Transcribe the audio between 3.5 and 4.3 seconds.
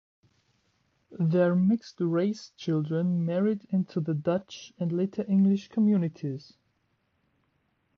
into the